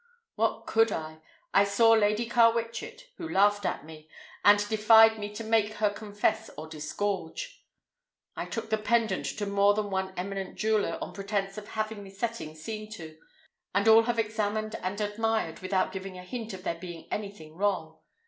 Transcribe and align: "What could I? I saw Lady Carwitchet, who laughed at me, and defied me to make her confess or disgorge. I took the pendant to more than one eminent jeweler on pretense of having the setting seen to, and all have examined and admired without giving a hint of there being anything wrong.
"What 0.33 0.65
could 0.65 0.91
I? 0.91 1.19
I 1.53 1.63
saw 1.63 1.91
Lady 1.91 2.27
Carwitchet, 2.27 3.11
who 3.17 3.29
laughed 3.29 3.67
at 3.67 3.85
me, 3.85 4.09
and 4.43 4.67
defied 4.67 5.19
me 5.19 5.31
to 5.35 5.43
make 5.43 5.73
her 5.73 5.91
confess 5.91 6.49
or 6.57 6.65
disgorge. 6.65 7.63
I 8.35 8.45
took 8.47 8.71
the 8.71 8.79
pendant 8.79 9.27
to 9.37 9.45
more 9.45 9.75
than 9.75 9.91
one 9.91 10.15
eminent 10.17 10.55
jeweler 10.55 10.97
on 11.03 11.13
pretense 11.13 11.55
of 11.59 11.67
having 11.67 12.03
the 12.03 12.09
setting 12.09 12.55
seen 12.55 12.89
to, 12.93 13.19
and 13.75 13.87
all 13.87 14.01
have 14.05 14.17
examined 14.17 14.73
and 14.81 14.99
admired 14.99 15.59
without 15.59 15.91
giving 15.91 16.17
a 16.17 16.23
hint 16.23 16.51
of 16.55 16.63
there 16.63 16.79
being 16.79 17.07
anything 17.11 17.55
wrong. 17.55 17.99